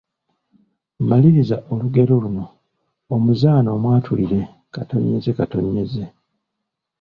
[1.09, 2.45] Maliriza olugero luno.
[3.15, 4.41] Omuzaana omwatulire,…..